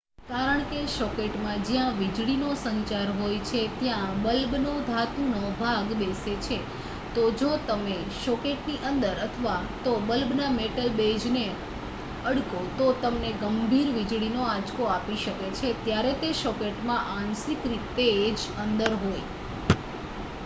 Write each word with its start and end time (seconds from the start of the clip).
કારણ 0.27 0.61
કે 0.67 0.77
સોકેટમાં 0.91 1.65
જ્યાં 1.65 1.97
વીજળી 1.97 2.35
નો 2.37 2.53
સંચાર 2.59 3.09
હોય 3.17 3.41
છે 3.41 3.59
ત્યાં 3.73 4.21
બલ્બનો 4.21 4.71
ધાતુનો 4.85 5.41
ભાગ 5.59 5.91
બેસે 5.99 6.31
છે 6.39 6.57
તો 7.13 7.25
જો 7.33 7.49
તમે 7.67 7.97
સોકેટની 8.21 8.77
અંદર 8.83 9.11
અથવા 9.25 9.59
તો 9.83 9.93
બલ્બના 10.07 10.47
મેટલ 10.51 10.89
બેઝને 10.93 11.45
અડકો 12.25 12.61
તો 12.77 12.87
તમને 13.03 13.33
ગંભીર 13.37 13.91
વીજળીનો 13.91 14.47
આંચકો 14.47 14.87
આપી 14.87 15.19
શકે 15.19 15.51
છે 15.59 15.69
જ્યારે 15.83 16.15
તે 16.21 16.33
સોકેટમાં 16.39 17.13
આંશિક 17.13 17.69
રીતે 17.69 18.09
જ 18.37 18.57
અંદર 18.57 18.91
હોય 18.97 19.23